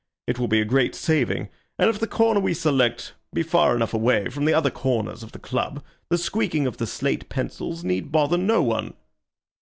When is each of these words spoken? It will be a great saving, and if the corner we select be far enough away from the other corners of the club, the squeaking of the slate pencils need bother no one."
It 0.25 0.39
will 0.39 0.47
be 0.47 0.59
a 0.59 0.65
great 0.65 0.95
saving, 0.95 1.49
and 1.77 1.87
if 1.87 1.99
the 1.99 2.07
corner 2.07 2.39
we 2.39 2.55
select 2.55 3.13
be 3.33 3.43
far 3.43 3.75
enough 3.75 3.93
away 3.93 4.29
from 4.29 4.45
the 4.45 4.53
other 4.55 4.71
corners 4.71 5.21
of 5.21 5.31
the 5.31 5.37
club, 5.37 5.83
the 6.09 6.17
squeaking 6.17 6.65
of 6.65 6.77
the 6.77 6.87
slate 6.87 7.29
pencils 7.29 7.83
need 7.83 8.11
bother 8.11 8.39
no 8.39 8.63
one." 8.63 8.95